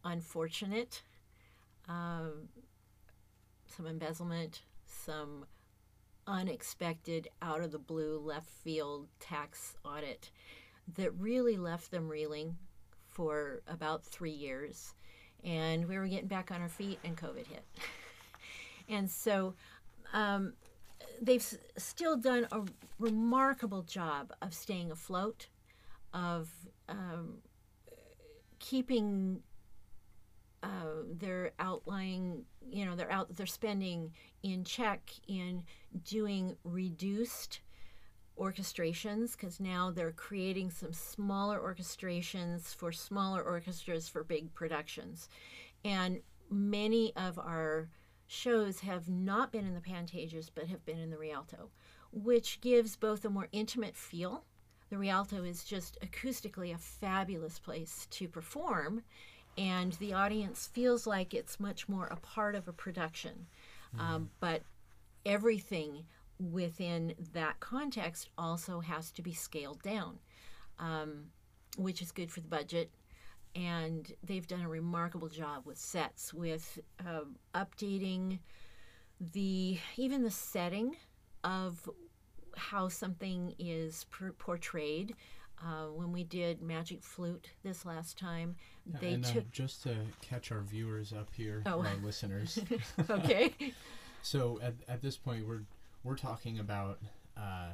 unfortunate. 0.03 1.01
Um, 1.87 2.49
some 3.65 3.87
embezzlement, 3.87 4.61
some 4.85 5.45
unexpected, 6.27 7.29
out 7.41 7.61
of 7.61 7.71
the 7.71 7.79
blue, 7.79 8.19
left 8.19 8.49
field 8.49 9.07
tax 9.19 9.75
audit 9.83 10.29
that 10.95 11.11
really 11.17 11.57
left 11.57 11.91
them 11.91 12.07
reeling 12.07 12.57
for 13.07 13.61
about 13.67 14.03
three 14.03 14.31
years. 14.31 14.93
And 15.43 15.87
we 15.87 15.97
were 15.97 16.07
getting 16.07 16.27
back 16.27 16.51
on 16.51 16.61
our 16.61 16.69
feet, 16.69 16.99
and 17.03 17.17
COVID 17.17 17.47
hit. 17.47 17.65
and 18.89 19.09
so 19.09 19.55
um, 20.13 20.53
they've 21.21 21.41
s- 21.41 21.57
still 21.77 22.15
done 22.17 22.47
a 22.51 22.61
remarkable 22.99 23.81
job 23.81 24.31
of 24.41 24.53
staying 24.53 24.91
afloat, 24.91 25.47
of 26.13 26.49
um, 26.87 27.37
keeping 28.61 29.41
uh, 30.63 31.03
their 31.17 31.51
outlying, 31.59 32.45
you 32.69 32.85
know, 32.85 32.95
their 32.95 33.11
out 33.11 33.35
their 33.35 33.47
spending 33.47 34.13
in 34.43 34.63
check 34.63 35.01
in 35.27 35.63
doing 36.05 36.55
reduced 36.63 37.59
orchestrations 38.39 39.33
because 39.33 39.59
now 39.59 39.91
they're 39.91 40.11
creating 40.11 40.69
some 40.69 40.93
smaller 40.93 41.59
orchestrations 41.59 42.73
for 42.73 42.91
smaller 42.91 43.43
orchestras 43.43 44.07
for 44.07 44.23
big 44.23 44.53
productions, 44.53 45.27
and 45.83 46.21
many 46.49 47.11
of 47.15 47.37
our 47.39 47.89
shows 48.27 48.79
have 48.81 49.09
not 49.09 49.51
been 49.51 49.65
in 49.65 49.73
the 49.73 49.81
Pantages 49.81 50.49
but 50.53 50.67
have 50.67 50.85
been 50.85 50.99
in 50.99 51.09
the 51.09 51.17
Rialto, 51.17 51.71
which 52.11 52.61
gives 52.61 52.95
both 52.95 53.25
a 53.25 53.29
more 53.29 53.47
intimate 53.51 53.97
feel. 53.97 54.45
The 54.91 54.97
Rialto 54.97 55.45
is 55.45 55.63
just 55.63 55.97
acoustically 56.01 56.75
a 56.75 56.77
fabulous 56.77 57.57
place 57.59 58.07
to 58.11 58.27
perform, 58.27 59.03
and 59.57 59.93
the 59.93 60.11
audience 60.11 60.67
feels 60.67 61.07
like 61.07 61.33
it's 61.33 61.61
much 61.61 61.87
more 61.87 62.07
a 62.07 62.17
part 62.17 62.55
of 62.55 62.67
a 62.67 62.73
production. 62.73 63.47
Um, 63.97 64.29
but 64.41 64.63
everything 65.25 66.03
within 66.39 67.13
that 67.33 67.59
context 67.61 68.29
also 68.37 68.81
has 68.81 69.11
to 69.11 69.21
be 69.21 69.33
scaled 69.33 69.81
down, 69.81 70.19
um, 70.77 71.27
which 71.77 72.01
is 72.01 72.11
good 72.11 72.29
for 72.29 72.41
the 72.41 72.47
budget. 72.49 72.91
And 73.55 74.11
they've 74.23 74.47
done 74.47 74.61
a 74.61 74.69
remarkable 74.69 75.29
job 75.29 75.65
with 75.65 75.77
sets, 75.77 76.33
with 76.33 76.79
um 77.05 77.37
updating 77.55 78.39
the 79.19 79.77
even 79.95 80.23
the 80.23 80.31
setting 80.31 80.95
of 81.45 81.89
how 82.55 82.87
something 82.87 83.53
is 83.59 84.05
per- 84.11 84.31
portrayed. 84.33 85.15
Uh, 85.63 85.85
when 85.93 86.11
we 86.11 86.23
did 86.23 86.59
Magic 86.61 87.03
Flute 87.03 87.49
this 87.61 87.85
last 87.85 88.17
time, 88.17 88.55
they 88.99 89.13
and 89.13 89.23
uh, 89.25 89.31
took. 89.31 89.51
just 89.51 89.83
to 89.83 89.95
catch 90.21 90.51
our 90.51 90.61
viewers 90.61 91.13
up 91.13 91.29
here, 91.35 91.61
Oh. 91.67 91.81
our 91.85 91.95
listeners. 92.03 92.57
okay. 93.11 93.53
so 94.23 94.59
at, 94.63 94.73
at 94.87 95.01
this 95.03 95.17
point, 95.17 95.47
we're 95.47 95.61
we're 96.03 96.17
talking 96.17 96.57
about 96.57 96.97
uh, 97.37 97.73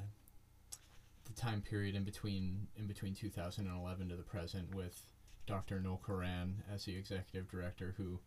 the 1.25 1.33
time 1.33 1.61
period 1.61 1.95
in 1.95 2.03
between 2.03 2.67
in 2.75 2.87
between 2.87 3.15
2011 3.15 4.09
to 4.09 4.15
the 4.17 4.23
present 4.23 4.75
with 4.75 5.01
Dr. 5.45 5.79
Noel 5.79 6.01
Koran 6.03 6.63
as 6.69 6.83
the 6.83 6.95
executive 6.97 7.49
director, 7.49 7.93
who 7.97 8.19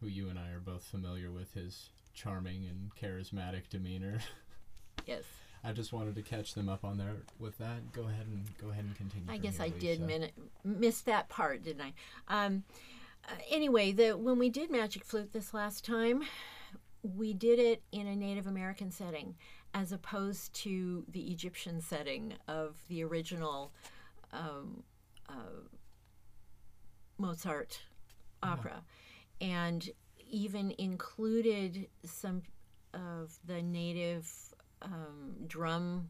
who 0.00 0.06
you 0.06 0.28
and 0.28 0.38
I 0.38 0.50
are 0.50 0.60
both 0.60 0.84
familiar 0.84 1.32
with 1.32 1.52
his 1.54 1.90
charming 2.14 2.64
and 2.66 2.92
charismatic 2.94 3.68
demeanor. 3.70 4.20
Yes. 5.06 5.24
I 5.62 5.72
just 5.72 5.92
wanted 5.92 6.14
to 6.16 6.22
catch 6.22 6.54
them 6.54 6.68
up 6.68 6.84
on 6.84 6.96
there 6.96 7.16
with 7.38 7.58
that. 7.58 7.92
Go 7.92 8.02
ahead 8.02 8.26
and 8.26 8.44
go 8.60 8.70
ahead 8.70 8.84
and 8.84 8.96
continue. 8.96 9.30
I 9.30 9.36
guess 9.36 9.58
here, 9.58 9.66
I 9.66 9.68
did 9.68 10.00
min- 10.00 10.30
miss 10.64 11.02
that 11.02 11.28
part, 11.28 11.62
didn't 11.62 11.82
I? 11.82 11.92
Um, 12.28 12.64
uh, 13.28 13.32
anyway, 13.50 13.92
the 13.92 14.12
when 14.12 14.38
we 14.38 14.48
did 14.48 14.70
Magic 14.70 15.04
Flute 15.04 15.32
this 15.32 15.52
last 15.52 15.84
time, 15.84 16.22
we 17.02 17.34
did 17.34 17.58
it 17.58 17.82
in 17.92 18.06
a 18.06 18.16
Native 18.16 18.46
American 18.46 18.90
setting, 18.90 19.34
as 19.74 19.92
opposed 19.92 20.54
to 20.54 21.04
the 21.08 21.30
Egyptian 21.30 21.80
setting 21.80 22.34
of 22.48 22.76
the 22.88 23.04
original 23.04 23.72
um, 24.32 24.82
uh, 25.28 25.62
Mozart 27.18 27.82
opera, 28.42 28.82
and 29.40 29.90
even 30.30 30.72
included 30.78 31.86
some 32.04 32.42
of 32.94 33.38
the 33.46 33.60
native 33.62 34.49
um, 34.82 35.34
drum. 35.46 36.08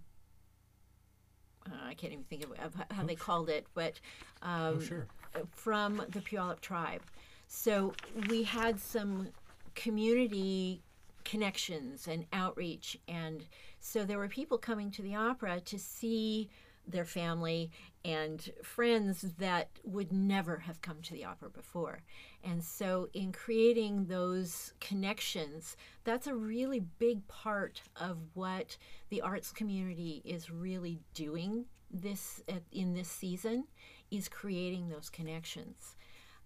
Uh, 1.66 1.88
I 1.88 1.94
can't 1.94 2.12
even 2.12 2.24
think 2.24 2.44
of, 2.44 2.52
of 2.52 2.74
how 2.90 3.04
they 3.04 3.14
called 3.14 3.48
it, 3.48 3.66
but 3.74 4.00
um, 4.42 4.76
Oh 4.76 4.80
sure. 4.80 5.06
from 5.52 6.02
the 6.08 6.20
Puyallup 6.20 6.60
tribe. 6.60 7.02
So 7.48 7.92
we 8.28 8.44
had 8.44 8.80
some 8.80 9.28
community 9.74 10.82
connections 11.24 12.08
and 12.08 12.24
outreach, 12.32 12.96
and 13.08 13.44
so 13.78 14.04
there 14.04 14.18
were 14.18 14.28
people 14.28 14.56
coming 14.58 14.90
to 14.92 15.02
the 15.02 15.14
opera 15.14 15.60
to 15.60 15.78
see 15.78 16.48
their 16.90 17.04
family 17.04 17.70
and 18.04 18.50
friends 18.62 19.22
that 19.38 19.68
would 19.84 20.12
never 20.12 20.58
have 20.58 20.80
come 20.80 21.02
to 21.02 21.12
the 21.12 21.24
opera 21.24 21.50
before. 21.50 22.02
And 22.42 22.62
so, 22.64 23.08
in 23.12 23.32
creating 23.32 24.06
those 24.06 24.72
connections, 24.80 25.76
that's 26.04 26.26
a 26.26 26.34
really 26.34 26.80
big 26.80 27.26
part 27.28 27.82
of 27.96 28.18
what 28.34 28.78
the 29.10 29.20
arts 29.20 29.52
community 29.52 30.22
is 30.24 30.50
really 30.50 31.00
doing 31.14 31.66
this 31.90 32.42
in 32.72 32.94
this 32.94 33.08
season 33.08 33.64
is 34.10 34.28
creating 34.28 34.88
those 34.88 35.10
connections. 35.10 35.96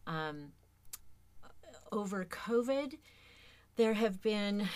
Um, 0.06 0.52
over 1.92 2.24
COVID, 2.24 2.98
there 3.76 3.94
have 3.94 4.20
been, 4.22 4.68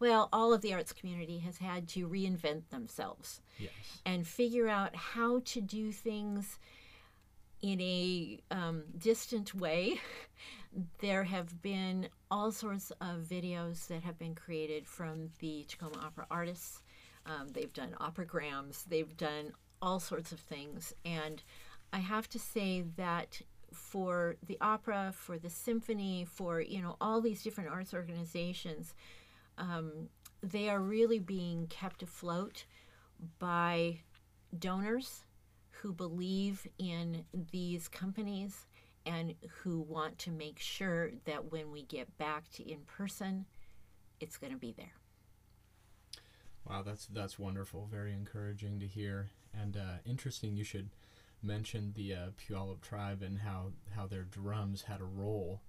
well, 0.00 0.28
all 0.32 0.52
of 0.52 0.60
the 0.62 0.72
arts 0.74 0.92
community 0.92 1.38
has 1.40 1.58
had 1.58 1.88
to 1.88 2.08
reinvent 2.08 2.68
themselves 2.70 3.40
Yes. 3.58 3.70
and 4.06 4.26
figure 4.26 4.68
out 4.68 4.94
how 4.94 5.40
to 5.46 5.60
do 5.60 5.90
things 5.92 6.58
in 7.60 7.80
a 7.80 8.38
um, 8.50 8.84
distant 8.96 9.54
way. 9.54 10.00
There 11.00 11.24
have 11.24 11.62
been 11.62 12.08
all 12.30 12.52
sorts 12.52 12.92
of 13.00 13.22
videos 13.22 13.86
that 13.88 14.02
have 14.02 14.18
been 14.18 14.34
created 14.34 14.86
from 14.86 15.30
the 15.40 15.64
Tacoma 15.66 15.98
Opera 16.04 16.26
artists. 16.30 16.82
Um, 17.24 17.48
they've 17.52 17.72
done 17.72 17.94
operagrams, 17.98 18.84
they've 18.84 19.16
done 19.16 19.52
all 19.80 19.98
sorts 19.98 20.30
of 20.30 20.40
things. 20.40 20.92
And 21.06 21.42
I 21.90 22.00
have 22.00 22.28
to 22.28 22.38
say 22.38 22.82
that 22.96 23.40
for 23.72 24.36
the 24.46 24.58
opera, 24.60 25.12
for 25.16 25.38
the 25.38 25.50
symphony, 25.50 26.26
for 26.30 26.60
you 26.60 26.82
know 26.82 26.96
all 27.00 27.22
these 27.22 27.42
different 27.42 27.70
arts 27.70 27.94
organizations, 27.94 28.94
um, 29.58 30.08
they 30.42 30.68
are 30.68 30.80
really 30.80 31.18
being 31.18 31.66
kept 31.66 32.02
afloat 32.02 32.64
by 33.38 34.00
donors 34.56 35.22
who 35.70 35.92
believe 35.92 36.66
in 36.78 37.24
these 37.52 37.88
companies 37.88 38.66
and 39.06 39.34
who 39.62 39.80
want 39.80 40.18
to 40.18 40.30
make 40.30 40.58
sure 40.58 41.10
that 41.24 41.50
when 41.50 41.70
we 41.70 41.82
get 41.82 42.16
back 42.18 42.50
to 42.50 42.68
in 42.68 42.80
person, 42.80 43.46
it's 44.20 44.36
going 44.36 44.52
to 44.52 44.58
be 44.58 44.72
there. 44.72 44.92
Wow, 46.68 46.82
that's 46.82 47.06
that's 47.06 47.38
wonderful. 47.38 47.88
Very 47.90 48.12
encouraging 48.12 48.78
to 48.80 48.86
hear, 48.86 49.30
and 49.58 49.76
uh, 49.76 49.98
interesting. 50.04 50.56
You 50.56 50.64
should 50.64 50.90
mention 51.42 51.92
the 51.96 52.12
uh, 52.12 52.26
Puyallup 52.36 52.82
tribe 52.82 53.22
and 53.22 53.38
how 53.38 53.72
how 53.96 54.06
their 54.06 54.24
drums 54.24 54.82
had 54.82 55.00
a 55.00 55.04
role 55.04 55.62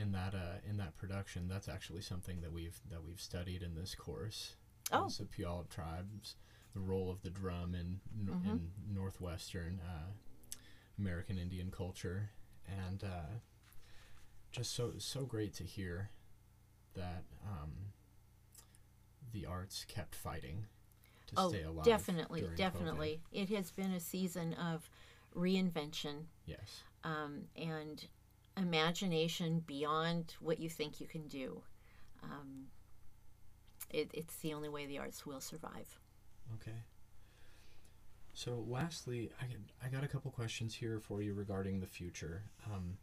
in 0.00 0.12
that 0.12 0.34
uh, 0.34 0.58
in 0.68 0.76
that 0.78 0.96
production. 0.96 1.48
That's 1.48 1.68
actually 1.68 2.02
something 2.02 2.40
that 2.42 2.52
we've 2.52 2.78
that 2.90 3.04
we've 3.04 3.20
studied 3.20 3.62
in 3.62 3.74
this 3.74 3.94
course. 3.94 4.54
Oh. 4.90 5.06
is 5.06 5.18
the 5.18 5.24
Puyallup 5.24 5.68
tribes, 5.68 6.36
the 6.74 6.80
role 6.80 7.10
of 7.10 7.20
the 7.22 7.30
drum 7.30 7.74
in 7.74 8.00
Mhm. 8.26 8.46
in 8.46 8.72
northwestern 8.94 9.80
uh, 9.80 10.12
American 10.98 11.38
Indian 11.38 11.70
culture, 11.70 12.30
and 12.66 13.04
uh, 13.04 13.38
just 14.50 14.72
so 14.74 14.94
so 14.98 15.24
great 15.26 15.52
to 15.54 15.64
hear 15.64 16.10
that 16.94 17.24
um, 17.46 17.92
the 19.32 19.44
arts 19.46 19.84
kept 19.86 20.14
fighting 20.14 20.64
to 21.26 21.34
Oh, 21.36 21.48
stay 21.50 21.62
alive. 21.62 21.84
definitely, 21.84 22.40
during 22.40 22.54
COVID. 22.54 22.56
definitely. 22.56 23.20
It 23.30 23.50
has 23.50 23.70
been 23.70 23.92
a 23.92 24.00
season 24.00 24.54
of 24.54 24.88
reinvention. 25.36 26.24
Yes. 26.46 26.82
um, 27.04 27.44
and 27.54 28.06
imagination 28.58 29.62
beyond 29.66 30.34
what 30.40 30.58
you 30.58 30.68
think 30.68 31.00
you 31.00 31.06
can 31.06 31.26
do. 31.28 31.62
Um, 32.22 32.66
it, 33.90 34.10
it's 34.12 34.36
the 34.36 34.52
only 34.54 34.68
way 34.68 34.86
the 34.86 34.98
arts 34.98 35.24
will 35.24 35.40
survive. 35.40 35.98
Okay. 36.54 36.76
So, 38.34 38.64
lastly, 38.68 39.30
I, 39.40 39.46
I 39.84 39.88
got 39.88 40.04
a 40.04 40.08
couple 40.08 40.30
questions 40.30 40.74
here 40.74 41.00
for 41.00 41.22
you 41.22 41.34
regarding 41.34 41.80
the 41.80 41.86
future. 41.86 42.42
Um, 42.66 42.98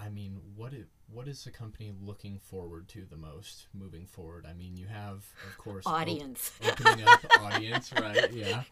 I 0.00 0.08
mean, 0.10 0.40
what 0.56 0.72
it, 0.72 0.86
what 1.12 1.28
is 1.28 1.44
the 1.44 1.50
company 1.50 1.92
looking 2.00 2.38
forward 2.38 2.88
to 2.88 3.04
the 3.08 3.16
most 3.16 3.66
moving 3.72 4.06
forward? 4.06 4.46
I 4.48 4.52
mean, 4.54 4.76
you 4.76 4.86
have, 4.86 5.24
of 5.48 5.58
course, 5.58 5.86
op- 5.86 6.00
Audience. 6.00 6.52
opening 6.66 7.06
up 7.06 7.24
audience, 7.40 7.92
right? 8.00 8.32
Yeah. 8.32 8.62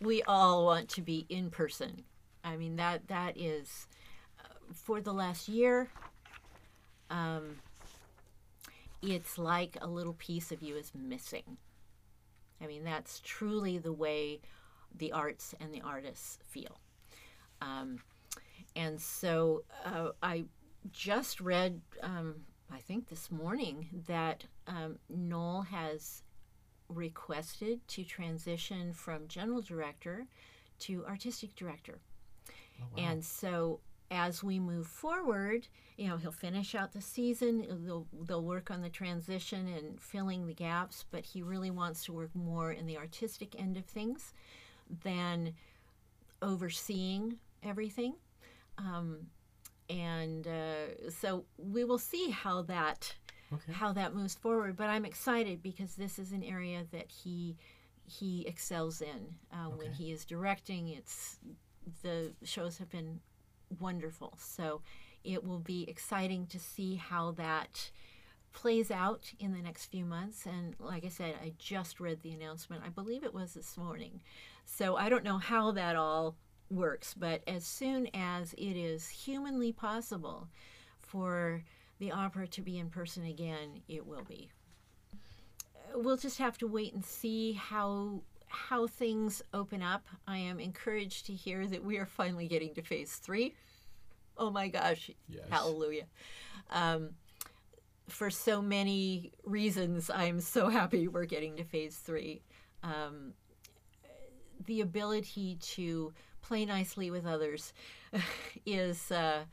we 0.00 0.22
all 0.22 0.64
want 0.64 0.88
to 0.90 1.02
be 1.02 1.26
in 1.28 1.50
person. 1.50 2.04
I 2.42 2.56
mean 2.56 2.76
that 2.76 3.08
that 3.08 3.38
is 3.38 3.86
for 4.72 5.00
the 5.00 5.12
last 5.12 5.48
year. 5.48 5.88
Um, 7.10 7.56
it's 9.02 9.38
like 9.38 9.76
a 9.80 9.86
little 9.86 10.14
piece 10.14 10.50
of 10.50 10.62
you 10.62 10.76
is 10.76 10.92
missing. 10.94 11.58
I 12.60 12.66
mean 12.66 12.84
that's 12.84 13.20
truly 13.20 13.78
the 13.78 13.92
way 13.92 14.40
the 14.96 15.12
arts 15.12 15.54
and 15.60 15.72
the 15.72 15.82
artists 15.82 16.38
feel. 16.48 16.78
Um, 17.60 18.00
and 18.76 19.00
so 19.00 19.64
uh, 19.84 20.10
I 20.22 20.44
just 20.92 21.40
read, 21.40 21.80
um, 22.02 22.34
I 22.72 22.78
think 22.78 23.08
this 23.08 23.30
morning, 23.30 23.88
that 24.06 24.44
um, 24.66 24.98
Noel 25.08 25.62
has 25.62 26.22
requested 26.88 27.86
to 27.88 28.04
transition 28.04 28.92
from 28.92 29.28
general 29.28 29.62
director 29.62 30.26
to 30.80 31.04
artistic 31.06 31.54
director. 31.54 31.98
Oh, 32.80 32.84
wow. 32.96 33.04
And 33.10 33.24
so 33.24 33.80
as 34.14 34.42
we 34.42 34.58
move 34.58 34.86
forward, 34.86 35.68
you 35.96 36.08
know, 36.08 36.16
he'll 36.16 36.32
finish 36.32 36.74
out 36.74 36.92
the 36.92 37.00
season. 37.00 37.66
They'll, 37.84 38.06
they'll 38.26 38.44
work 38.44 38.70
on 38.70 38.80
the 38.80 38.88
transition 38.88 39.66
and 39.68 40.00
filling 40.00 40.46
the 40.46 40.54
gaps, 40.54 41.04
but 41.10 41.24
he 41.24 41.42
really 41.42 41.70
wants 41.70 42.04
to 42.04 42.12
work 42.12 42.34
more 42.34 42.72
in 42.72 42.86
the 42.86 42.96
artistic 42.96 43.58
end 43.58 43.76
of 43.76 43.84
things 43.84 44.32
than 45.02 45.54
overseeing 46.40 47.38
everything. 47.62 48.14
Um, 48.78 49.26
and 49.90 50.46
uh, 50.46 51.10
so 51.10 51.44
we 51.58 51.84
will 51.84 51.98
see 51.98 52.30
how 52.30 52.62
that 52.62 53.14
okay. 53.52 53.72
how 53.72 53.92
that 53.92 54.14
moves 54.14 54.34
forward. 54.34 54.76
But 54.76 54.88
I'm 54.88 55.04
excited 55.04 55.62
because 55.62 55.94
this 55.94 56.18
is 56.18 56.32
an 56.32 56.42
area 56.42 56.84
that 56.92 57.10
he 57.10 57.56
he 58.06 58.46
excels 58.46 59.00
in 59.00 59.34
uh, 59.52 59.70
when 59.70 59.92
he 59.92 60.12
is 60.12 60.24
directing. 60.24 60.88
It's 60.88 61.38
the 62.02 62.32
shows 62.42 62.78
have 62.78 62.90
been 62.90 63.20
wonderful, 63.80 64.34
so 64.38 64.82
it 65.22 65.44
will 65.44 65.58
be 65.58 65.88
exciting 65.88 66.46
to 66.48 66.58
see 66.58 66.96
how 66.96 67.32
that 67.32 67.90
plays 68.52 68.90
out 68.90 69.32
in 69.40 69.52
the 69.52 69.62
next 69.62 69.86
few 69.86 70.04
months. 70.04 70.46
And 70.46 70.76
like 70.78 71.04
I 71.04 71.08
said, 71.08 71.34
I 71.42 71.52
just 71.58 72.00
read 72.00 72.22
the 72.22 72.32
announcement. 72.32 72.82
I 72.84 72.88
believe 72.88 73.24
it 73.24 73.34
was 73.34 73.54
this 73.54 73.76
morning, 73.76 74.20
so 74.64 74.96
I 74.96 75.08
don't 75.08 75.24
know 75.24 75.38
how 75.38 75.72
that 75.72 75.96
all 75.96 76.36
works. 76.70 77.14
But 77.14 77.42
as 77.46 77.64
soon 77.64 78.08
as 78.14 78.52
it 78.54 78.76
is 78.76 79.08
humanly 79.08 79.72
possible 79.72 80.48
for 81.00 81.62
the 81.98 82.12
opera 82.12 82.46
to 82.48 82.60
be 82.60 82.78
in 82.78 82.90
person 82.90 83.24
again, 83.24 83.82
it 83.88 84.06
will 84.06 84.24
be. 84.24 84.50
We'll 85.94 86.16
just 86.16 86.38
have 86.38 86.58
to 86.58 86.66
wait 86.66 86.92
and 86.92 87.04
see 87.04 87.52
how 87.52 88.22
how 88.54 88.86
things 88.86 89.42
open 89.52 89.82
up. 89.82 90.06
I 90.26 90.38
am 90.38 90.60
encouraged 90.60 91.26
to 91.26 91.32
hear 91.32 91.66
that 91.66 91.84
we 91.84 91.98
are 91.98 92.06
finally 92.06 92.48
getting 92.48 92.74
to 92.74 92.82
phase 92.82 93.16
three. 93.16 93.54
Oh 94.36 94.50
my 94.50 94.68
gosh! 94.68 95.10
Yes. 95.28 95.44
Hallelujah! 95.50 96.06
Um, 96.70 97.10
for 98.08 98.30
so 98.30 98.62
many 98.62 99.32
reasons, 99.44 100.10
I'm 100.10 100.40
so 100.40 100.68
happy 100.68 101.08
we're 101.08 101.24
getting 101.24 101.56
to 101.56 101.64
phase 101.64 101.96
three. 101.96 102.42
Um, 102.82 103.34
the 104.66 104.80
ability 104.80 105.58
to 105.60 106.12
play 106.42 106.64
nicely 106.64 107.10
with 107.10 107.26
others 107.26 107.72
is. 108.66 109.10
Uh, 109.10 109.44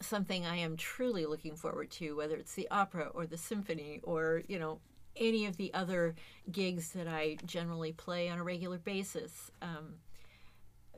something 0.00 0.44
I 0.44 0.56
am 0.56 0.76
truly 0.76 1.24
looking 1.24 1.56
forward 1.56 1.90
to, 1.92 2.16
whether 2.16 2.36
it's 2.36 2.54
the 2.54 2.68
opera 2.70 3.10
or 3.14 3.26
the 3.26 3.38
symphony 3.38 4.00
or, 4.02 4.42
you 4.46 4.58
know, 4.58 4.78
any 5.16 5.46
of 5.46 5.56
the 5.56 5.72
other 5.74 6.14
gigs 6.50 6.92
that 6.92 7.08
I 7.08 7.36
generally 7.44 7.92
play 7.92 8.28
on 8.28 8.38
a 8.38 8.44
regular 8.44 8.78
basis. 8.78 9.50
Um, 9.62 9.94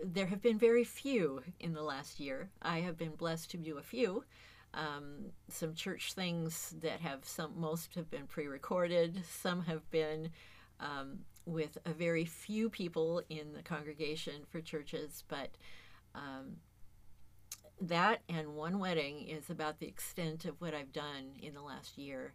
there 0.04 0.26
have 0.26 0.42
been 0.42 0.58
very 0.58 0.84
few 0.84 1.42
in 1.60 1.72
the 1.72 1.82
last 1.82 2.20
year. 2.20 2.50
I 2.62 2.80
have 2.80 2.96
been 2.96 3.16
blessed 3.16 3.50
to 3.52 3.56
do 3.56 3.78
a 3.78 3.82
few. 3.82 4.24
Um, 4.74 5.32
some 5.48 5.74
church 5.74 6.12
things 6.12 6.74
that 6.82 7.00
have 7.00 7.24
some, 7.24 7.58
most 7.58 7.94
have 7.94 8.10
been 8.10 8.26
pre 8.26 8.46
recorded, 8.46 9.22
some 9.28 9.62
have 9.64 9.88
been 9.90 10.30
um, 10.78 11.20
with 11.46 11.78
a 11.86 11.92
very 11.92 12.24
few 12.24 12.68
people 12.68 13.22
in 13.30 13.52
the 13.54 13.62
congregation 13.62 14.34
for 14.50 14.60
churches, 14.60 15.24
but 15.28 15.50
um, 16.14 16.56
that 17.80 18.20
and 18.28 18.54
one 18.54 18.78
wedding 18.78 19.26
is 19.26 19.50
about 19.50 19.78
the 19.78 19.86
extent 19.86 20.44
of 20.44 20.60
what 20.60 20.74
I've 20.74 20.92
done 20.92 21.32
in 21.40 21.54
the 21.54 21.62
last 21.62 21.96
year. 21.96 22.34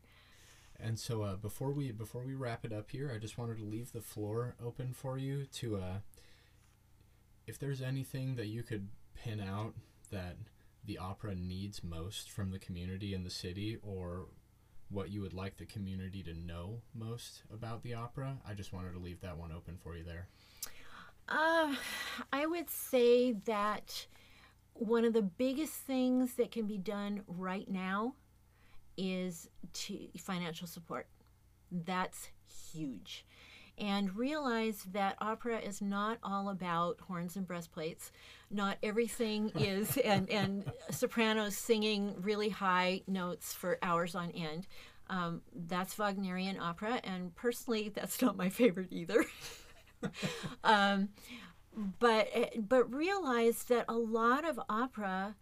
And 0.84 1.00
so 1.00 1.22
uh, 1.22 1.36
before 1.36 1.72
we 1.72 1.92
before 1.92 2.24
we 2.24 2.36
wrap 2.36 2.66
it 2.66 2.74
up 2.74 2.92
here, 2.92 3.12
I 3.14 3.18
just 3.18 3.38
wanted 3.38 3.58
to 3.58 3.64
leave 3.64 3.94
the 3.94 4.02
floor 4.02 4.56
open 4.64 4.92
for 4.94 5.18
you 5.18 5.46
to 5.54 5.78
uh, 5.78 5.98
if 7.48 7.58
there's 7.58 7.82
anything 7.82 8.36
that 8.36 8.48
you 8.48 8.64
could 8.64 8.90
pin 9.16 9.40
out 9.40 9.76
that 10.12 10.36
the 10.86 10.98
opera 10.98 11.36
needs 11.36 11.84
most 11.84 12.30
from 12.30 12.52
the 12.52 12.60
community 12.60 13.14
and 13.14 13.26
the 13.26 13.30
city 13.30 13.78
or 13.82 14.26
what 14.90 15.10
you 15.10 15.22
would 15.22 15.34
like 15.34 15.58
the 15.58 15.66
community 15.66 16.22
to 16.24 16.34
know 16.34 16.82
most 16.94 17.44
about 17.52 17.82
the 17.84 17.94
opera, 17.94 18.38
I 18.48 18.54
just 18.54 18.74
wanted 18.74 18.92
to 18.92 19.00
leave 19.00 19.22
that 19.22 19.38
one 19.38 19.52
open 19.52 19.78
for 19.82 19.96
you 19.96 20.04
there. 20.04 20.28
Uh, 21.30 21.74
I 22.34 22.46
would 22.46 22.70
say 22.70 23.32
that 23.46 24.06
one 24.74 25.06
of 25.06 25.14
the 25.14 25.22
biggest 25.22 25.74
things 25.74 26.34
that 26.36 26.52
can 26.52 26.68
be 26.68 26.78
done 26.78 27.22
right 27.28 27.70
now 27.70 28.16
is 28.98 29.50
to 29.74 30.08
financial 30.18 30.68
support. 30.68 31.08
That's 31.72 32.30
huge. 32.72 33.26
And 33.78 34.16
realize 34.16 34.86
that 34.92 35.18
opera 35.20 35.58
is 35.58 35.82
not 35.82 36.20
all 36.22 36.50
about 36.50 37.00
horns 37.02 37.36
and 37.36 37.48
breastplates. 37.48 38.12
Not 38.52 38.78
everything 38.84 39.52
is, 39.56 39.98
and, 39.98 40.30
and 40.30 40.72
sopranos 40.92 41.58
singing 41.58 42.16
really 42.22 42.50
high 42.50 43.02
notes 43.08 43.54
for 43.54 43.80
hours 43.82 44.14
on 44.14 44.32
end. 44.32 44.68
Um, 45.10 45.42
that's 45.54 45.96
Wagnerian 45.98 46.60
opera, 46.60 47.02
and 47.04 47.36
personally, 47.36 47.92
that's 47.94 48.22
not 48.22 48.38
my 48.38 48.50
favorite 48.50 48.88
either. 48.92 49.26
um, 50.64 51.10
but 52.00 52.28
but 52.68 52.94
realize 52.94 53.64
that 53.66 53.86
a 53.90 53.96
lot 53.98 54.46
of 54.46 54.60
opera 54.70 55.36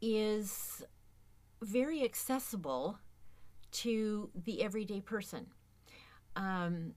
is 0.00 0.82
very 1.66 2.04
accessible 2.04 2.98
to 3.72 4.30
the 4.44 4.62
everyday 4.62 5.00
person. 5.00 5.46
Um, 6.36 6.94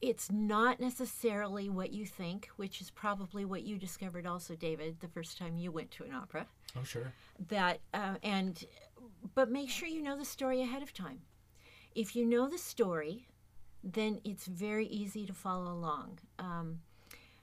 it's 0.00 0.30
not 0.30 0.80
necessarily 0.80 1.70
what 1.70 1.92
you 1.92 2.04
think, 2.04 2.50
which 2.56 2.80
is 2.80 2.90
probably 2.90 3.44
what 3.44 3.62
you 3.62 3.78
discovered 3.78 4.26
also, 4.26 4.54
David, 4.54 5.00
the 5.00 5.08
first 5.08 5.38
time 5.38 5.56
you 5.56 5.72
went 5.72 5.90
to 5.92 6.04
an 6.04 6.12
opera. 6.12 6.46
Oh, 6.78 6.84
sure. 6.84 7.12
That 7.48 7.80
uh, 7.94 8.16
and 8.22 8.62
but 9.34 9.50
make 9.50 9.70
sure 9.70 9.88
you 9.88 10.02
know 10.02 10.18
the 10.18 10.24
story 10.24 10.60
ahead 10.60 10.82
of 10.82 10.92
time. 10.92 11.20
If 11.94 12.14
you 12.14 12.26
know 12.26 12.48
the 12.48 12.58
story, 12.58 13.28
then 13.82 14.20
it's 14.24 14.46
very 14.46 14.86
easy 14.86 15.24
to 15.26 15.32
follow 15.32 15.72
along. 15.72 16.18
Um, 16.38 16.80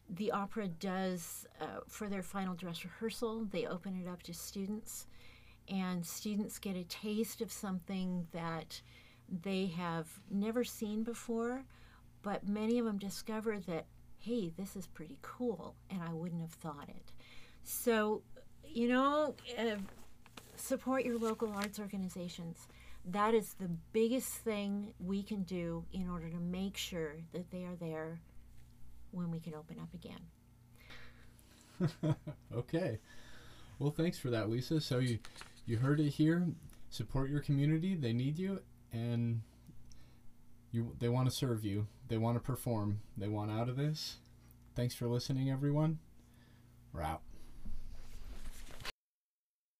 the 0.09 0.31
opera 0.31 0.67
does 0.67 1.47
uh, 1.59 1.79
for 1.87 2.09
their 2.09 2.21
final 2.23 2.53
dress 2.53 2.83
rehearsal 2.83 3.45
they 3.45 3.65
open 3.65 3.95
it 3.95 4.09
up 4.09 4.21
to 4.23 4.33
students 4.33 5.07
and 5.69 6.05
students 6.05 6.59
get 6.59 6.75
a 6.75 6.83
taste 6.83 7.41
of 7.41 7.51
something 7.51 8.27
that 8.31 8.81
they 9.29 9.67
have 9.67 10.07
never 10.29 10.63
seen 10.63 11.03
before 11.03 11.63
but 12.23 12.47
many 12.47 12.77
of 12.77 12.85
them 12.85 12.97
discover 12.97 13.59
that 13.59 13.85
hey 14.19 14.51
this 14.57 14.75
is 14.75 14.87
pretty 14.87 15.17
cool 15.21 15.75
and 15.89 16.01
i 16.03 16.13
wouldn't 16.13 16.41
have 16.41 16.51
thought 16.51 16.89
it 16.89 17.11
so 17.63 18.21
you 18.65 18.87
know 18.87 19.33
uh, 19.57 19.75
support 20.55 21.05
your 21.05 21.17
local 21.17 21.51
arts 21.51 21.79
organizations 21.79 22.67
that 23.05 23.33
is 23.33 23.55
the 23.55 23.69
biggest 23.93 24.29
thing 24.29 24.93
we 24.99 25.23
can 25.23 25.43
do 25.43 25.85
in 25.91 26.09
order 26.09 26.29
to 26.29 26.37
make 26.37 26.77
sure 26.77 27.15
that 27.33 27.49
they 27.51 27.63
are 27.63 27.75
there 27.75 28.19
when 29.11 29.31
we 29.31 29.39
can 29.39 29.55
open 29.55 29.77
up 29.79 29.93
again. 29.93 30.19
okay. 32.55 32.99
Well, 33.79 33.91
thanks 33.91 34.19
for 34.19 34.29
that, 34.29 34.49
Lisa. 34.49 34.79
So 34.79 34.99
you 34.99 35.19
you 35.71 35.77
heard 35.77 36.01
it 36.01 36.09
here. 36.09 36.47
Support 36.89 37.29
your 37.29 37.39
community. 37.39 37.95
They 37.95 38.11
need 38.11 38.37
you, 38.37 38.59
and 38.91 39.41
you 40.69 40.97
they 40.99 41.07
want 41.07 41.29
to 41.29 41.33
serve 41.33 41.63
you. 41.63 41.87
They 42.09 42.17
want 42.17 42.35
to 42.35 42.41
perform. 42.41 42.99
They 43.17 43.29
want 43.29 43.51
out 43.51 43.69
of 43.69 43.77
this. 43.77 44.17
Thanks 44.75 44.95
for 44.95 45.07
listening, 45.07 45.49
everyone. 45.49 45.99
We're 46.91 47.03
out. 47.03 47.21